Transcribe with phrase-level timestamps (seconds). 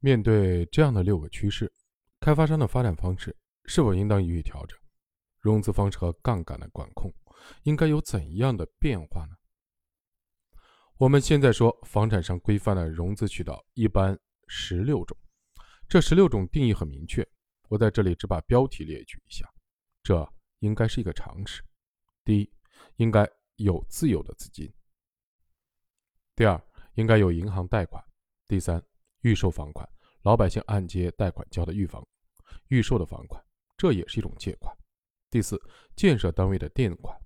[0.00, 1.70] 面对这样的六个趋势，
[2.20, 4.78] 开发商的发展方式是否应当予以调整？
[5.38, 7.10] 融资方式和杠杆的管控
[7.62, 9.36] 应该有怎样的变化呢？
[10.96, 14.18] 我们现在说，房产商规范的融资渠道一般
[14.48, 15.16] 十六种，
[15.88, 17.26] 这十六种定义很明确，
[17.68, 19.50] 我在这里只把标题列举一下，
[20.02, 20.26] 这
[20.58, 21.62] 应该是一个常识。
[22.24, 22.52] 第一，
[22.96, 23.26] 应该
[23.56, 24.66] 有自有的资金；
[26.36, 26.62] 第二，
[26.94, 28.02] 应该有银行贷款；
[28.46, 28.82] 第三。
[29.22, 29.88] 预售房款，
[30.22, 32.06] 老百姓按揭贷款交的预房、
[32.68, 33.42] 预售的房款，
[33.76, 34.74] 这也是一种借款。
[35.30, 35.60] 第四，
[35.94, 37.16] 建设单位的垫款，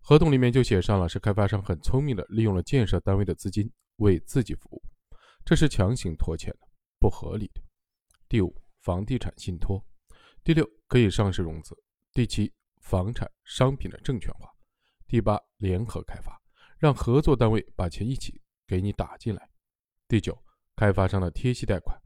[0.00, 4.82] 合同里面就写上了，是开发商很聪明的利用了建设单位的资金为自己服务，
[5.44, 6.68] 这是强行拖欠的，
[6.98, 7.62] 不合理的。
[8.28, 9.82] 第五，房地产信托。
[10.44, 11.76] 第六，可以上市融资。
[12.12, 14.50] 第七，房产商品的证券化。
[15.06, 16.38] 第八，联合开发，
[16.78, 19.48] 让合作单位把钱一起给你打进来。
[20.08, 20.36] 第九。
[20.82, 21.96] 开发商的贴息贷款，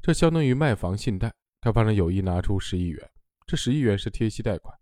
[0.00, 1.30] 这相当于卖房信贷。
[1.60, 3.10] 开发商有意拿出十亿元，
[3.46, 4.74] 这十亿元是贴息贷款，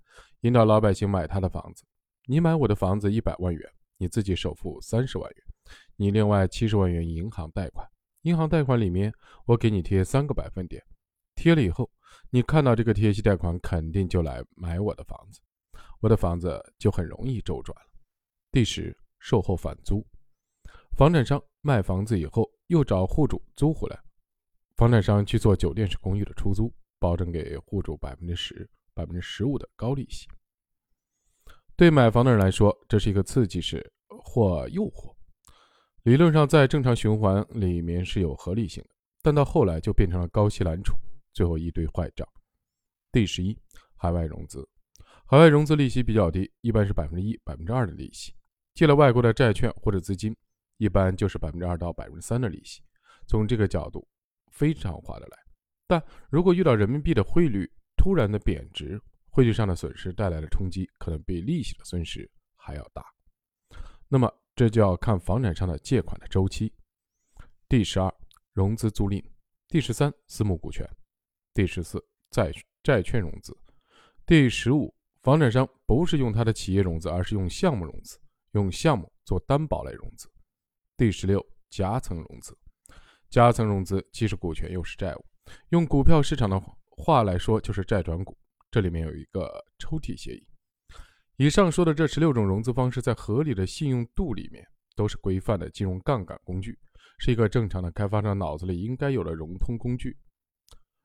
[0.42, 1.82] 引导老百姓买他的房子。
[2.26, 5.44] 你买我的房子一百万元，你自己首付三十万元，
[5.96, 7.84] 你另外七十万元银行贷款。
[8.22, 9.12] 银行贷款里面
[9.46, 10.80] 我给你贴三个百分点，
[11.34, 11.90] 贴了以后，
[12.30, 15.40] 你看到这个贴息贷款，肯定就来买我的房子，
[15.98, 17.90] 我的房子就很容易周转了。
[18.52, 20.06] 第十，售后返租，
[20.96, 22.50] 房产商卖房子以后。
[22.70, 24.00] 又找户主租回来，
[24.76, 30.28] 房产商去做酒店式公寓的出租，保证给户主百分之十、百分之十五的高利息。
[31.74, 35.12] 对买房的人来说，这是一个刺激式或诱惑。
[36.04, 40.94] 理论上，在正常循环里面是有合理性的，但到后来就变成了高息揽储，
[41.32, 42.24] 最后一堆坏账。
[43.10, 43.58] 第十一，
[43.96, 44.64] 海外融资，
[45.26, 48.32] 海外融资利息比较低，一般是百分之一、百分之二的利息，
[48.74, 50.32] 借了外国的债券或者资金。
[50.80, 52.82] 一般就是百分之二到百分之三的利息，
[53.26, 54.08] 从这个角度
[54.50, 55.38] 非常划得来。
[55.86, 63.04] 但如果遇到人民币的汇率突然的贬值，汇率上的损失带来的冲击可能比利息的损失还要大。
[64.08, 66.72] 那么这就要看房产商的借款的周期。
[67.68, 68.10] 第十二，
[68.54, 69.22] 融资租赁；
[69.68, 70.86] 第十三，私募股权；
[71.52, 72.50] 第十四，债
[72.82, 73.52] 债券融资；
[74.24, 78.18] 第十五，房产商不是用他的企业融资，而是用项目融资，
[78.52, 80.26] 用项目做担保来融资。
[81.00, 82.54] 第十六，夹层融资。
[83.30, 85.24] 夹层融资既是股权又是债务，
[85.70, 88.36] 用股票市场的话来说就是债转股。
[88.70, 90.46] 这里面有一个抽屉协议。
[91.38, 94.62] 以上说的这十六种融资方式，在合理的信用度里面
[94.94, 96.78] 都是规范的金融杠杆工具，
[97.18, 100.14] 是一个正常的开发商脑子里应该有的融通工具。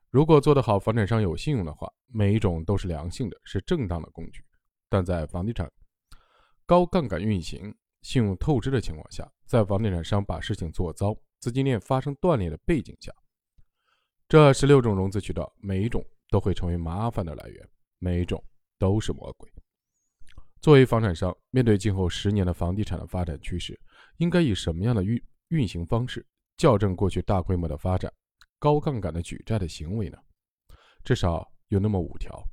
[0.10, 4.44] 如果做得好，房产商有信用的话，每一种都是良性的，是正当的工具。
[4.90, 5.72] 但在房地产
[6.66, 7.74] 高杠杆运行。
[8.02, 13.14] 信用透支的情况下，在房地产商把事情做糟、资金链发生断裂的背景下，
[14.28, 17.70] 这十六种融资渠道，每一种都会成为麻烦的来源，
[18.00, 18.44] 每一种
[18.80, 19.52] 都是魔鬼。
[20.62, 23.80] 作为房产商，面对今后十年的房地产的发展趋势，
[24.18, 26.26] 应该以什么样的运运行方式
[26.58, 28.12] 校正过去大规模的发展、
[28.58, 30.18] 高杠杆的举债的行为呢？
[31.04, 32.44] 至少有那么五条：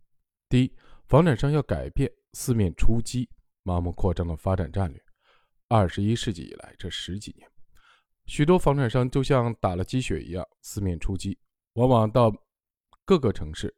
[0.51, 0.77] 第一，
[1.09, 3.27] 房产商要改变四面出击、
[3.65, 5.03] 盲目扩张的发展战略。
[5.73, 7.51] 二十一世纪以来，这十几年，
[8.27, 11.39] 许多房产商就像打了鸡血一样四面出击，
[11.73, 12.31] 往往到
[13.07, 13.75] 各个城市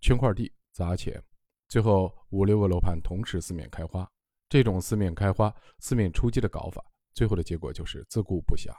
[0.00, 1.22] 圈块地砸钱，
[1.68, 4.04] 最后五六个楼盘同时四面开花。
[4.48, 6.84] 这种四面开花、四面出击的搞法，
[7.14, 8.72] 最后的结果就是自顾不暇，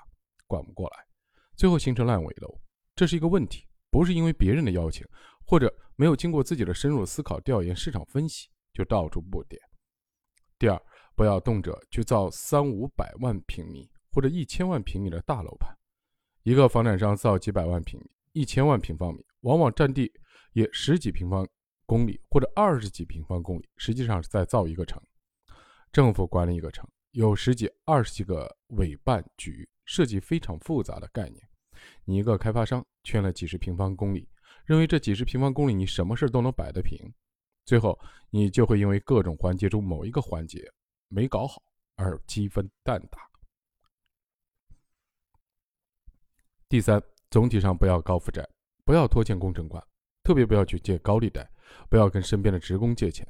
[0.45, 0.97] 管不过来，
[1.55, 2.59] 最后形成烂尾楼。
[2.93, 5.07] 这是一个问题，不是因为别人的邀请，
[5.45, 9.61] 或者没有经过自己的深入思考、调研、市场分析就到处布点。
[10.59, 10.77] 第二。
[11.15, 15.75] 不要动辄去造三五百万平米或者一千万平米的大楼盘，
[16.43, 20.11] 一个房产商造几百万平米、一千万平方米，往往占地
[20.53, 21.47] 也十几平方
[21.85, 25.01] 公里或者二十几平方公里，实际上是在造一个城。
[25.91, 31.47] 政府管理一个城，有十几、二十几个委办局，设计非常复杂的概念。
[32.05, 34.27] 你一个开发商圈了几十平方公里，
[34.65, 36.97] 认为这几十平方公里你什么事都能摆得平，
[37.65, 37.99] 最后
[38.29, 40.63] 你就会因为各种环节中某一个环节。
[41.13, 41.61] 没搞好
[41.95, 43.29] 而积分蛋打。
[46.67, 46.99] 第三，
[47.29, 48.47] 总体上不要高负债，
[48.83, 49.85] 不要拖欠工程款，
[50.23, 51.47] 特别不要去借高利贷，
[51.87, 53.27] 不要跟身边的职工借钱。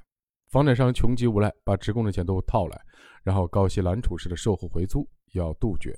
[0.47, 2.81] 房产商穷极无赖，把职工的钱都套来，
[3.21, 5.93] 然后高息揽储式的售后回租要杜绝。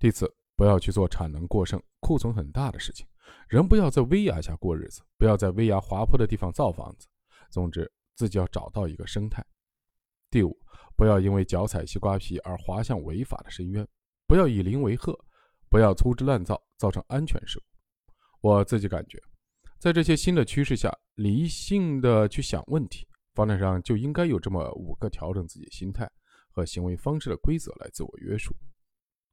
[0.00, 3.06] 第四，不要去做产能过剩、库存很大的事情。
[3.46, 7.06] 人不要在危崖下过日子，不要在危崖滑坡的地方造房子。
[7.50, 9.44] 总之，自己要找到一个生态。
[10.30, 10.56] 第五，
[10.96, 13.84] 不要因为脚踩西瓜皮而滑向违法的深渊；
[14.26, 15.18] 不要以邻为壑，
[15.68, 18.48] 不要粗制滥造，造成安全事故。
[18.48, 19.20] 我自己感觉，
[19.78, 26.08] 在这些新的趋势下，理性的去想问题，房产商就应该有这么五个调整自己心态
[26.52, 28.54] 和行为方式的规则来自我约束。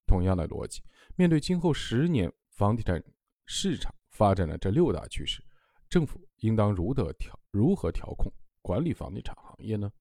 [0.07, 0.81] 同样的逻辑，
[1.15, 3.03] 面对今后十年房地产
[3.45, 5.43] 市场发展的这六大趋势，
[5.89, 9.91] 政府应当如何调如何调控管理房地产行业呢？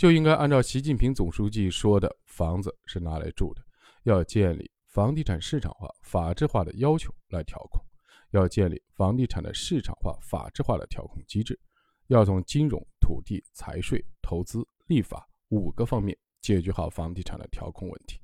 [0.00, 3.62] 就应该按照习近平总书记说的“房子是拿来住的”，
[4.04, 7.84] 要建立房地产市场化、法治化的要求来调控，
[8.30, 11.60] 要建立房地产的市场化、法治化的调控机制，
[12.06, 18.18] 要从金融、土地、财税、投资、立法五个方面解决好房地产的调控问题。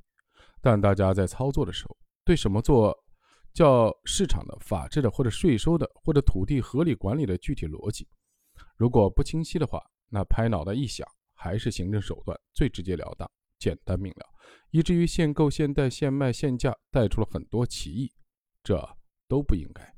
[0.62, 1.94] 但大家在操作的时候，
[2.25, 2.96] 对什么做
[3.52, 8.08] 叫市场的、法治的，或者税收的，或者土地合理管理的具体逻辑，
[8.76, 11.06] 如果不清晰的话，那拍脑袋一想。
[11.46, 14.26] 还是行政手段最直截了当、简单明了，
[14.70, 18.12] 以至于限购、限贷、限卖、限价，带出了很多歧义，
[18.64, 18.76] 这
[19.28, 19.94] 都不应该。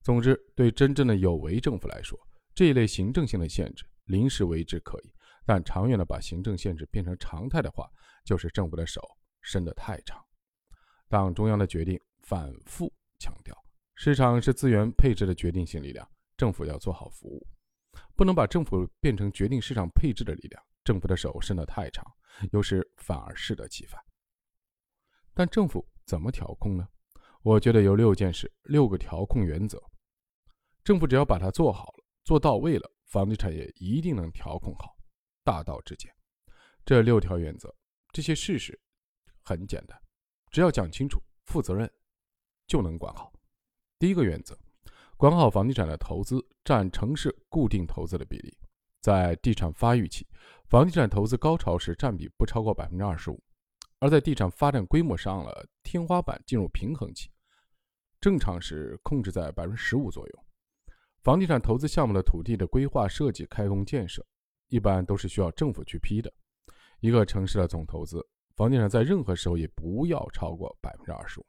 [0.00, 2.18] 总之，对真正的有为政府来说，
[2.54, 5.12] 这一类行政性的限制，临时为之可以，
[5.44, 7.86] 但长远的把行政限制变成常态的话，
[8.24, 9.02] 就是政府的手
[9.42, 10.18] 伸得太长。
[11.06, 13.54] 党中央的决定反复强调，
[13.94, 16.08] 市场是资源配置的决定性力量，
[16.38, 17.46] 政府要做好服务。
[18.16, 22.04] 不能把政府变成决定市场配置的力量，政府的手伸得太长，
[22.52, 24.00] 有时反而适得其反。
[25.32, 26.86] 但政府怎么调控呢？
[27.42, 29.82] 我觉得有六件事，六个调控原则。
[30.84, 34.96] 政府只要把它做好了，做到位了，房地产业一定能调控好，
[35.42, 36.14] 大道至简。
[36.84, 37.74] 这六条原则，
[38.12, 38.78] 这些事实
[39.42, 39.98] 很简单，
[40.50, 41.90] 只要讲清楚，负责任，
[42.66, 43.32] 就能管好。
[43.98, 44.58] 第一个原则。
[45.20, 48.56] 管好房地产的投资占城市固定投资的比例，
[49.02, 50.26] 在地产发育期，
[50.70, 53.38] 房地产投资高潮时占比不超过百分之二十五；
[53.98, 57.28] 而在地产发展规模上了天花板，进入平衡期，
[58.18, 60.44] 正常时控制在百分之十五左右。
[61.22, 64.24] 房地产投资项目的土地的规划设计、开工建设，
[64.68, 66.32] 一般都是需要政府去批的。
[67.00, 68.26] 一个城市的总投资，
[68.56, 71.46] 房地产在任何时候也不要超过百分之二十五。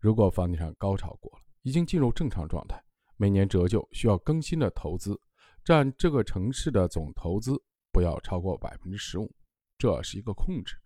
[0.00, 2.82] 如果房地产高潮过了，已经进入正常状态。
[3.16, 5.18] 每年折旧需要更新的投资，
[5.64, 7.60] 占这个城市的总投资
[7.90, 9.34] 不要超过百分之十五，
[9.78, 10.76] 这是一个控制。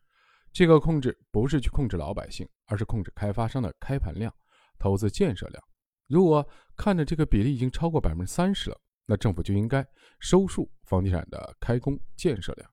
[0.53, 4.35] 这个控制不是去控制老百姓，而是控制开发商的开盘量、
[4.79, 5.63] 投资建设量。
[6.09, 6.45] 如果
[6.77, 9.87] 看着这个比例已经超过百分之三十了，那政府就应该
[10.19, 12.71] 收束房地产的开工建设量。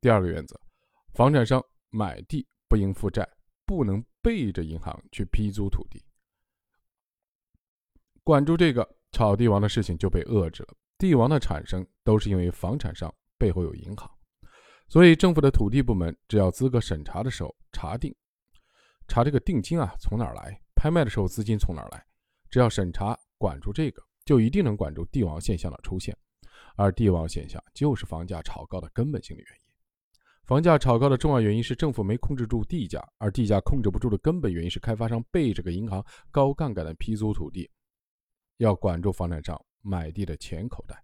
[0.00, 0.60] 第二个原则，
[1.14, 3.28] 房产商买地不应负债，
[3.64, 6.04] 不能背着银行去批租土地。
[8.24, 10.70] 管住这个炒地王的事情就被遏制了。
[10.96, 14.10] 地王的产生都是因为房产商背后有银行，
[14.88, 18.14] 所以政府的土地部门只要资格审查的时候查定，
[19.06, 22.02] 查这个定金啊从哪儿来，拍卖的时候资金从哪儿来，
[22.48, 26.16] 只要审查管住这个，就一定能管住地王现象的出现。
[26.76, 29.60] 而地王现象就是房价炒高的根本性的原因。
[30.44, 37.70] 房价炒高的重要原因是政府没控制住地价，而地价控制不住的根本原因是开发商背着个银行高杠杆的批租土地。
[38.58, 41.02] 要管住房产商买地的钱口袋。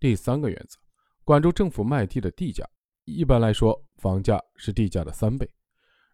[0.00, 0.78] 第三个原则，
[1.24, 2.64] 管住政府卖地的地价。
[3.04, 5.50] 一般来说，房价是地价的三倍。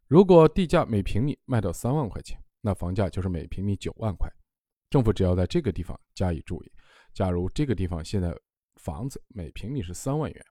[0.07, 4.31] 如果地价每平米卖到三万块钱，那房价就是每平米九万块。
[4.91, 6.73] 政府只要在这个地方加以注意。
[7.13, 8.33] 假如这个地方现在
[8.77, 10.45] 房子每平米是三万元，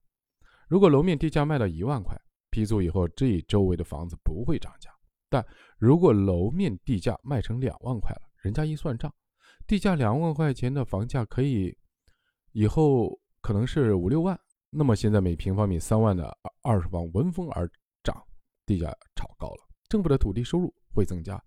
[0.67, 2.15] 如果楼面地价卖到一万块，
[2.49, 4.89] 批租以后，这周围的房子不会涨价。
[5.29, 5.45] 但
[5.77, 9.13] 如果楼面地价卖成两万块了，人家一算账。
[9.65, 11.75] 地价两万块钱的房价可以，
[12.51, 14.39] 以后可能是五六万。
[14.69, 17.69] 那么现在每平方米三万的二手房闻风而
[18.03, 18.15] 涨，
[18.65, 21.41] 地价炒高了，政府的土地收入会增加，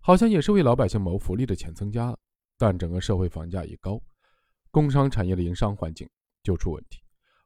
[0.00, 2.18] 好像也是为老百姓谋福利的钱增加了。
[2.58, 4.00] 但整个社会房价一高，
[4.70, 6.08] 工商产业的营商环境
[6.42, 7.00] 就出问题，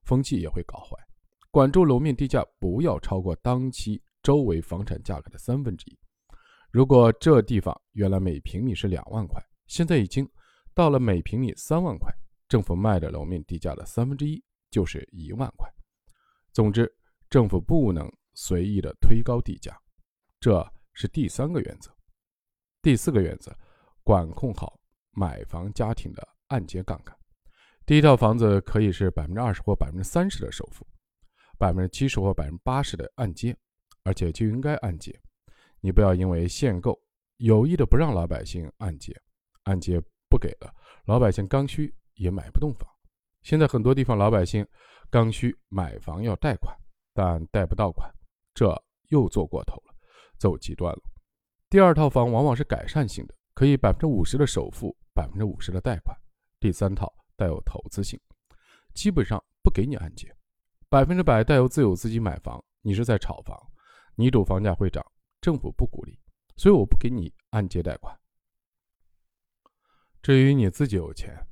[0.05, 0.97] 风气也会搞坏。
[1.51, 5.99] 管住楼面地价不要超过当期周围房产价格的三分之一。
[6.71, 9.43] 如果这地方原来每平米是两万块。
[9.69, 10.29] 现在已经
[10.75, 12.13] 到了每平米三万块，
[12.49, 15.71] 政府卖的楼面地价的三分之一就是一万块。
[16.53, 16.93] 总之，
[17.31, 19.79] 政府不能随意的推高地价，
[20.41, 21.95] 这是第三个原则。
[22.81, 23.55] 第四个原则，
[24.03, 27.17] 管控好买房家庭的按揭杠杆。
[27.85, 30.87] 第一套房子可以是百分之二十或百分之三十的首付，
[31.59, 33.57] 百分之七十或百分之八十的按揭，
[34.05, 35.19] 而且就应该按揭。
[35.81, 36.99] 你不要因为限购
[37.37, 39.15] 有意的不让老百姓按揭。
[39.69, 42.89] 按揭不给了，老百姓刚需也买不动房。
[43.43, 44.67] 现在很多地方老百姓
[45.11, 46.75] 刚需买房要贷款，
[47.13, 48.11] 但贷不到款，
[48.55, 48.75] 这
[49.09, 49.95] 又做过头了，
[50.39, 51.03] 走极端了。
[51.69, 56.17] 第二套房往往是改善性的，可以百分之五十的首付，百分之五十的贷款。
[56.59, 58.19] 第三套带有投资性，
[58.95, 60.35] 基本上不给你按揭，
[60.89, 63.55] 百分之百带有自有资金买房，你是在炒房，
[64.15, 65.05] 你赌房价会涨，
[65.43, 66.19] 政府不鼓励，
[66.57, 68.19] 所以我不给你按揭贷款。
[70.23, 71.47] 至于你自己有钱，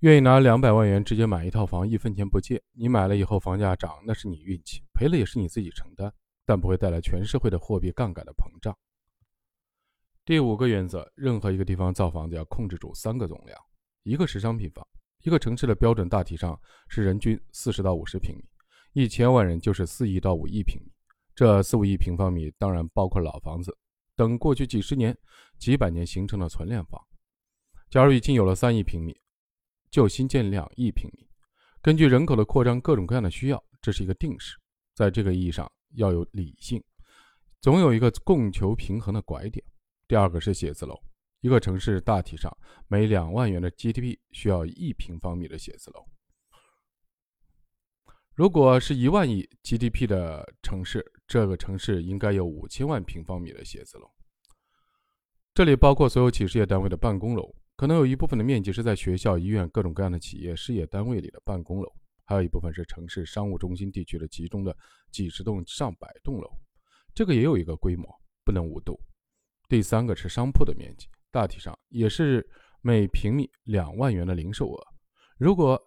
[0.00, 6.12] 愿意拿两百万元直接买一套房，一分钱不借，你买了以后房价涨，那是你运气，赔了也是你自己承担。
[6.48, 8.72] 但不会带来全社会的货币杠杆的膨胀。
[10.24, 13.58] 第五个原则，任何一个地方造房子要控制住三个总量：
[14.04, 14.86] 一个是商品房，
[15.24, 16.56] 一个城市的标准大体上
[16.88, 18.44] 是人均四十到五十平米，
[18.92, 20.92] 一千万人就是四亿到五亿平米。
[21.34, 23.76] 这四五亿平方米当然包括老房子
[24.16, 25.16] 等过去几十年、
[25.58, 27.00] 几百年形成的存量房。
[27.90, 29.16] 假如已经有了三亿平米，
[29.90, 31.28] 就新建两亿平米。
[31.80, 34.56] 根据人口的扩张，各种各样的需要，这是一个定式。
[34.94, 35.70] 在这个意义上。
[35.94, 36.82] 要有理性，
[37.62, 39.64] 总有一个供求平衡的拐点。
[40.06, 40.94] 第二个是写字楼，
[41.40, 42.54] 一个城市大体上
[42.86, 46.04] 每两万元的 GDP 需要一平方米的写字楼。
[48.34, 54.10] 如果是一万亿 GDP 的城市，这个城市应该有五千万平方米的写字楼。
[55.54, 61.90] 这里包括所有企事业单位的办公楼，可能有一部分的面积是在学校、医院、各种各样的企业事业单位里的办公楼。
[62.28, 64.76] 还有一部分是城市商务中心地区的集中的
[65.12, 66.50] 几十栋、上百栋楼，
[67.14, 68.08] 这个也有一个规模，
[68.44, 69.00] 不能无度。
[69.68, 72.44] 第三个是商铺的面积，大体上也是
[72.82, 74.86] 每平米两万元的零售额。
[75.38, 75.80] 如果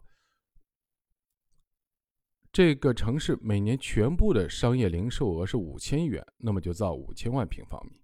[2.51, 8.01] 这个城市每年全部的商业零售额是五千亿元，那么就造五千万平方米，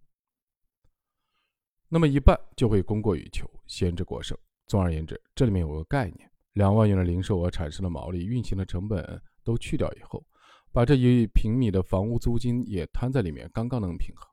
[1.89, 4.37] 那么一半就会供过于求，闲置过剩。
[4.67, 6.29] 总而言之，这里面有个概念。
[6.53, 10.25] 两万元的零售额产生的毛利、运行的成本都去掉以后，
[10.71, 14.25] 把这一平米的房屋租金也摊在里面，刚刚能平衡。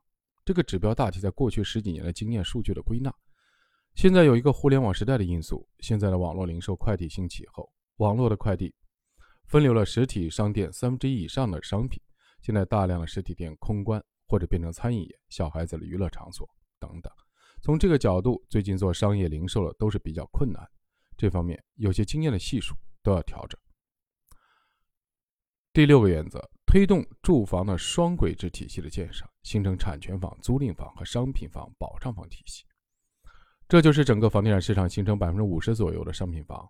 [0.45, 3.13] 这个指标大体在过去十几年的经验数据的归纳。
[3.95, 8.73] 现在有一个互联网时代的因素，现在的网络零售快递兴起后，网络的快递
[9.53, 12.01] 分流了实体商店三分之一以上的商品。
[12.41, 17.13] 现在大量的实体店空关或者变成餐饮业、小孩子的娱乐场所等等。
[17.61, 20.67] 从这个角度，最近做商业零售的都是比较困难。
[21.15, 23.55] 这方面有些经验的系数都要调整。
[25.71, 32.63] 第六个原则，推动住房的双轨制体系的建设，形成产权房、租赁房和商品房、保障房体系。
[33.67, 36.67] 这就是整个房地产市场形成百分之五十左右的商品房，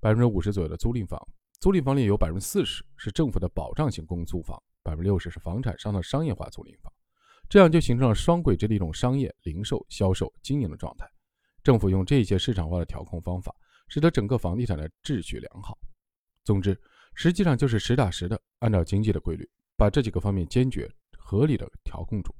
[0.00, 1.20] 百分之五十左右的租赁房。
[1.62, 6.92] 租赁房里有百分之四十是政府的保障型公租房，百分之六十是房产商的商业化租赁房。
[7.48, 11.08] 这样就形成了双轨制的一种商业、零售、销售、经营的状态。
[11.62, 13.54] 政府用这些市场化的调控方法。
[13.88, 15.76] 使得整个房地产的秩序良好。
[16.44, 16.80] 总之，
[17.14, 22.34] 实际上就是实打实的按照经济的规律，把这几个方面坚决、合理的调控住。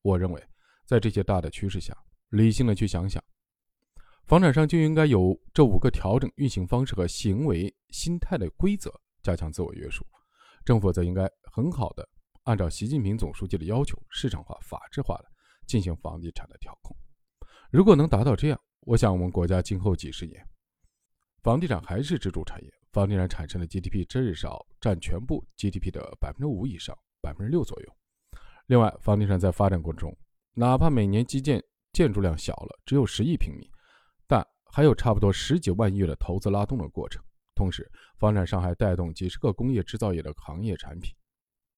[0.00, 0.42] 我认为，
[0.86, 1.94] 在这些大的趋势下，
[2.30, 3.22] 理性的去想想，
[4.26, 8.92] 房产商就应该有这五个调整运行方式和行为心态的规则，
[9.22, 10.04] 加强自我约束。
[10.64, 12.04] 政府则应该很好的
[12.42, 15.24] 按照习近平总书记的要求，市场化、法治化的
[15.68, 16.96] 进行房地产的调控。
[17.70, 20.44] 如果能达到这样，我想我们国家今后几十年。
[21.44, 27.96] 房地产还是支柱产业，房地产产生的 GDP 至少占全部 GDP 的百分之五以上，百分之六左右。
[28.66, 30.18] 另外，房地产在发展过程中，
[30.54, 33.70] 哪怕每年基建建筑量小了，只有十亿平米，
[34.76, 37.24] 还有差不多十几万亿的投资拉动的过程。
[37.54, 41.14] 同时，房产商还带动几十个工业制造业的行业产品，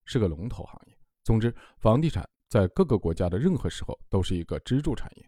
[0.05, 0.99] 是个龙头行业。
[1.23, 5.25] 总之，房地产在各个国家的任何时候都是一个支柱产业，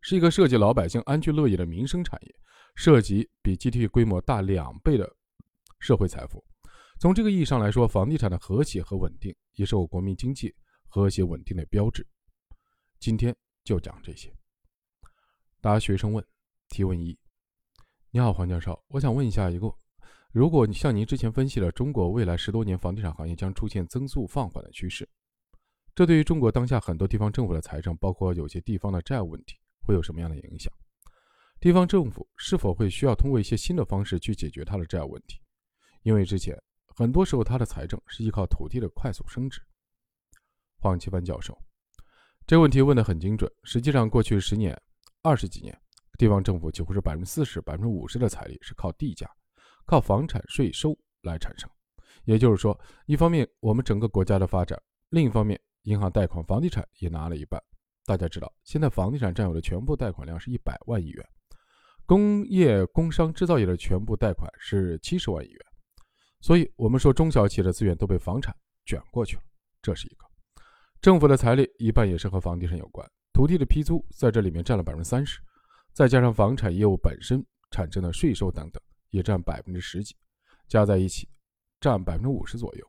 [0.00, 2.34] 是一个涉及老百姓安居乐业的民生产业。
[2.76, 5.06] 涉及比 GDP 规模大两倍的
[5.80, 6.42] 社会财富。
[6.98, 10.54] 从这个意义上来说，房地产的和谐和稳定也是我国民经济
[10.86, 12.06] 和谐稳定的标志。
[12.98, 14.32] 今天就讲这些。
[15.60, 16.24] 答学生问：
[16.68, 17.18] 提问一，
[18.10, 19.72] 你好，黄教授，我想问一下一个：
[20.32, 25.08] 如果你像您之前分析了中国未来十多年房地产行业将出现增速放缓的趋势，
[25.94, 30.72] 这对于中国当下很多地方政府的财政，包括有些地方的债务问题，会有什么样的影响？
[31.58, 35.40] 地方政府是否会需要通过一些新的方式去解决它的债务问题？
[36.02, 36.56] 因为之前
[36.86, 39.60] 很多时候它的财政是依靠土地的快速升值。
[40.76, 41.58] 黄奇帆教授，
[42.46, 43.50] 这个问题问得很精准。
[43.64, 44.80] 实际上，过去十年、
[45.22, 45.76] 二十几年，
[46.18, 49.30] 地方政府几乎是百分之四十、百分之五十的财力是靠地价、
[49.86, 51.70] 靠房产税收来产生。
[52.24, 54.78] 也就是说，一方面我们整个国家的发展，
[55.10, 57.62] 另一方面银行贷款、房地产也拿了一半。
[58.04, 61.24] 大家知道，现在房地产占有的全部贷款量是一百万亿元。
[62.04, 65.60] 工业、工商、制造业的全部贷款是七十万亿元，
[66.40, 68.54] 所以我们说中小企业的资源都被房产
[68.86, 69.42] 卷过去了，
[69.82, 70.24] 这是一个。
[71.00, 75.38] 政府的财力一半也是和房地产有关，土地的批租在这里面占了百分之三十，
[75.98, 80.14] 再加上房产业务本身产生的税收等等，也占百分之十几，
[80.68, 81.28] 加在一起
[81.80, 82.88] 占百分之五十左右。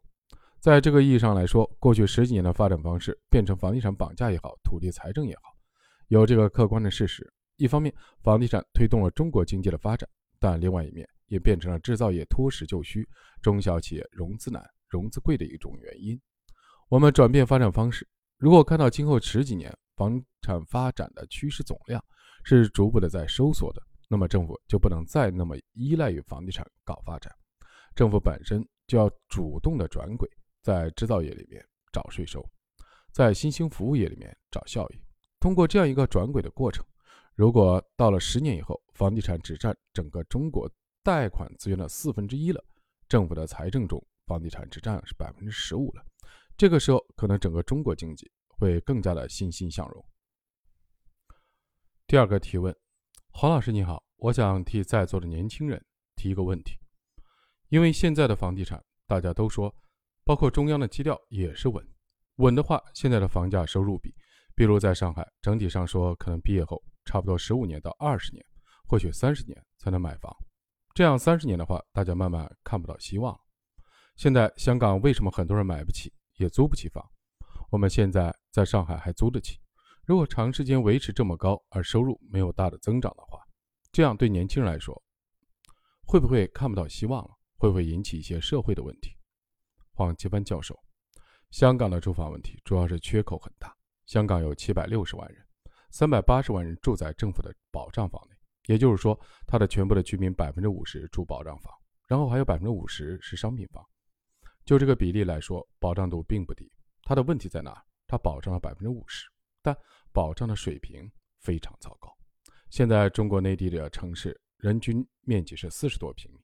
[0.60, 5.42] 在这个意义上来说，过去十几年的发展方式变成房地产绑架也好，土地财政也好，
[6.10, 7.28] 有这个客观的事实。
[7.56, 10.08] 一方面，房地产推动了中国经济的发展，
[10.40, 13.10] 但另外一面也变成了制造业脱实就虚、
[13.42, 16.22] 中小企业融资难、融资贵的一种原因。
[16.90, 22.00] 我们转变发展方式，如果看到今后十几年房产发展的趋势总量
[22.44, 27.34] 是逐步的在收缩的，那么政府就不能再那么依赖于房地产搞发展，
[27.96, 30.30] 政府本身就要主动的转轨。
[30.62, 32.46] 在制造业里面找税收，
[33.14, 35.02] 在新兴服务业里面找效益。
[35.40, 36.86] 通过这样一个转轨的过程，
[37.34, 40.70] 如果到了十年以后，房地产只占整个中国
[41.02, 42.62] 贷款资源的四分之一了，
[43.08, 46.04] 政府的财政中房地产只占是百分之十五了，
[46.58, 50.06] 这个时候可能整个中国经济会更加的欣欣向荣。
[52.10, 52.76] 第二个提问，
[53.30, 55.80] 黄老师你好，我想替在座的年轻人
[56.16, 56.74] 提一个问题，
[57.68, 59.72] 因为现在的房地产大家都说。
[60.26, 61.88] 包括中央的基调也是稳，
[62.38, 64.12] 稳的话，现在的房价收入比，
[64.56, 68.44] 比如在上海，整体上说，可能毕业后差不多十五年到二十年，
[68.88, 70.36] 或许三十年才能买房。
[70.96, 73.40] 这样三十年的话，大家慢慢看不到希望。
[74.16, 77.08] 现在香港为什么很多人买不起，也租不起房？
[77.70, 79.60] 我们现在在上海还租得起。
[80.10, 83.40] 如果长时间维持这么高，而收入没有大的增长的话，
[83.92, 85.00] 这样对年轻人来说，
[86.02, 87.30] 会不会看不到希望了？
[87.58, 89.16] 会不会引起一些社会的问题？
[89.92, 90.76] 黄奇帆教授，
[91.52, 93.72] 香港的住房问题主要是缺口很大。
[94.08, 95.46] 香港有七百六十万人，
[95.92, 98.36] 三百八十万人住在政府的保障房内，
[98.66, 101.72] 也就是说，它的全部的居民百分之五十住保障房，
[102.08, 103.86] 然后还有百分之五十是商品房。
[104.66, 106.68] 就这个比例来说，保障度并不低。
[107.04, 107.80] 它的问题在哪？
[108.08, 109.30] 它保障了百分之五十，
[109.62, 109.78] 但
[110.14, 112.16] 保障的水平非常糟糕。
[112.70, 116.40] 现在中国内地的城市人均面积是四十多平米，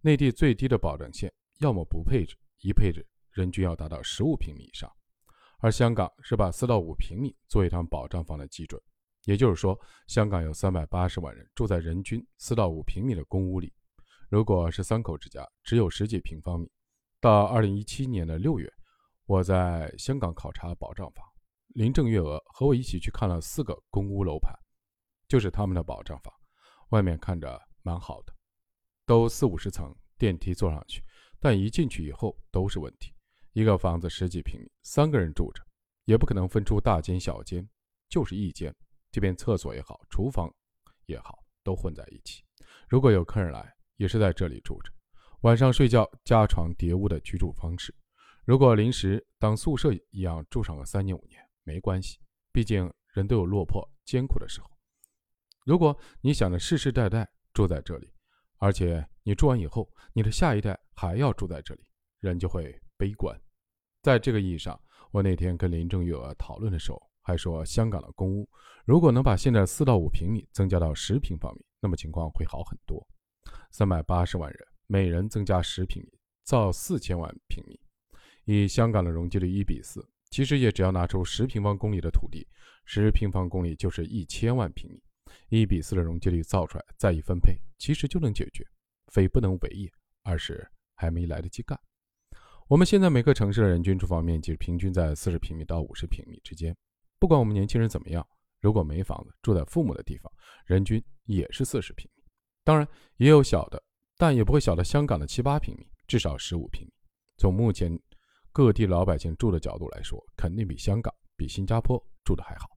[0.00, 2.36] 内地最低的保障线要么不配置。
[2.62, 4.92] 一配置人均要达到十五平米以上，
[5.60, 8.78] 而香港是把四到五平米做一套保障房的基准，
[9.24, 13.72] 也就是说，香港有三百八十万人住在人均四到五平米的公屋里。
[14.28, 16.70] 如果是三口之家，只有十几平方米。
[17.18, 18.70] 到二零一七年的六月，
[19.24, 21.24] 我在香港考察保障房，
[21.74, 24.52] 林郑月娥和我一起去看了四个公屋楼盘，
[25.28, 26.34] 就是他们的保障房，
[26.88, 28.34] 外面看着蛮好的，
[29.06, 31.02] 都四五十层，电梯坐上去。
[31.38, 33.14] 但一进去以后都是问题。
[33.52, 35.62] 一个房子十几平米，三个人住着，
[36.04, 37.66] 也不可能分出大间小间，
[38.08, 38.74] 就是一间，
[39.10, 40.52] 这边厕所也好，厨房
[41.06, 42.44] 也好，都混在一起。
[42.88, 44.92] 如果有客人来，也是在这里住着，
[45.42, 47.94] 晚上睡觉加床叠屋的居住方式。
[48.44, 52.18] 如果临时当宿舍一样住上个三年五年，没关系，
[52.50, 54.68] 毕竟人都有落魄艰苦的时候。
[55.64, 58.12] 如果你想着世世代代住在这里，
[58.58, 61.82] 而且你住完以后，你的下一代还要住在这里，
[62.18, 63.40] 人就会悲观。
[64.02, 64.76] 在这个意义上，
[65.12, 68.48] 我那天跟林郑月讨论的时候，还说香港的公屋
[68.84, 73.06] 如果能把现在四到五平米增加到十平方米，那么情况会好很多。
[73.70, 77.78] 三百八十万人，每人增加十平米，造四千万平米，
[78.44, 82.46] 以香港的容积率一比四，其实也只要拿出十平方公里的土地，
[82.84, 85.02] 十平方公里就是一千万平米。
[85.48, 88.64] 一比四的容积率造出来，再一分配，其实就能解决，
[89.12, 89.90] 非不能为也，
[90.22, 91.78] 而是还没来得及干。
[92.68, 96.76] 我们现在每个城市的人均住房面积平均在四十平米到五十平米之间。
[97.18, 98.26] 不管我们年轻人怎么样，
[98.60, 100.32] 如果没房子，住在父母的地方，
[100.66, 102.22] 人均也是四十平米。
[102.64, 103.82] 当然也有小的，
[104.16, 106.92] 但也不会小到香港的七八平米，至少十五平米。
[107.36, 107.98] 从目前
[108.52, 112.68] 各地老百姓住的角度来说，肯定比香港、比新加坡住的还好。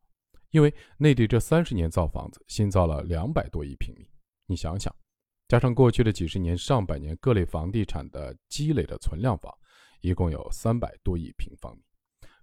[0.51, 4.07] 因为内地这三十年造房子，新造了两百多亿平米，
[4.45, 4.95] 你想想，
[5.47, 9.51] 加上过去的几十年、上百年各类房地产的积累的存量房，
[10.01, 11.81] 一共有三百多亿平方米，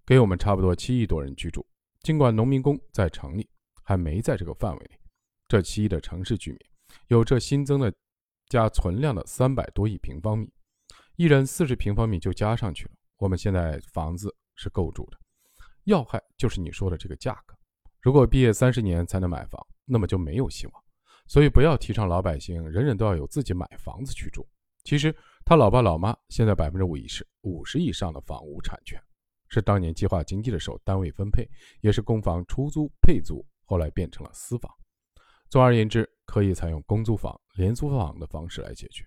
[0.05, 1.65] 给我们差不多七亿多人居住。
[2.03, 3.49] 尽管农民工在城里
[3.85, 4.99] 还没在这个范围内，
[5.47, 6.61] 这七亿的城市居民
[7.07, 7.95] 有这新增的
[8.49, 10.53] 加存量的三百多亿平方米，
[11.15, 12.91] 一人四十平方米就加上去了。
[13.21, 15.19] 我们现在房子是够住的，
[15.85, 17.55] 要害就是你说的这个价格。
[18.01, 20.85] 如果毕业三十年才能买房，那么就没有希望。
[21.27, 24.49] 所以不要提倡老百姓人人都要有自己买房子去住。
[24.85, 28.99] 其实他老爸老妈现在百分之五以是五十以上的房屋产权，
[29.51, 31.47] 是当年计划经济的时候单位分配，
[31.83, 34.73] 也是公房出租配租，后来变成了私房。
[35.51, 39.05] 总而言之，可以采用公租房、廉租房的方式来解决。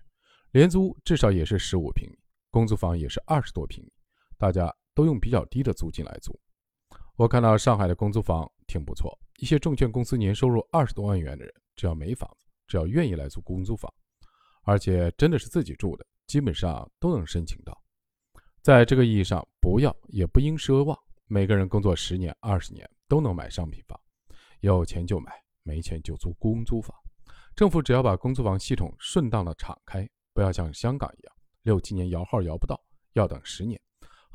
[0.52, 2.16] 廉租至少也是十五平米，
[2.48, 3.92] 公租房也是二十多平米，
[4.36, 6.38] 大家都用比较低的租金来租。
[7.16, 13.92] 我看到上海的公租房挺不错，一些证券公司年收入二十多万元的人，只要没房子，只要愿意来租公租房，
[14.62, 17.80] 而且真的是自己住的，基本上都能申请到。
[18.62, 23.98] 在这个意义上，不要也不应奢望每个人工作十年、二十年都能买商品房，
[24.60, 26.96] 有钱就买，没钱就租公租房。
[27.54, 33.80] 政府只要把公租房系统顺当的敞开，不要像香港一样六七年摇号摇不到，要等十年，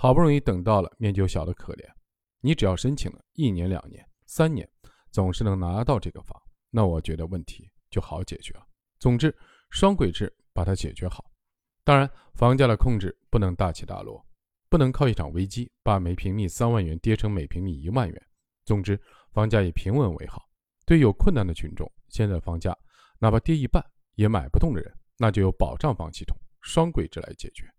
[0.02, 1.86] 好不容易等到了，面就小的可怜。
[2.40, 4.66] 你只要申请了一年、两年、三年，
[5.12, 8.66] 总是能拿到这个房，那我觉得问题就好解决了。
[8.98, 9.36] 总之，
[9.72, 11.30] 双轨制把它解决好。
[11.84, 14.26] 当然，房价的控制不能大起大落，
[14.70, 18.28] 不能靠一场危机把每平米三万元跌成每平米一万元。
[18.64, 18.98] 总之，
[19.34, 20.48] 房价以平稳为好。
[20.86, 22.74] 对有困难的群众，现在房价。
[23.20, 23.84] 哪怕跌一半
[24.16, 27.70] 也买不动的人，那就由保障房系统双轨制来解决。